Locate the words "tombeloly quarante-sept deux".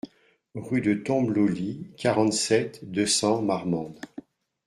0.95-3.05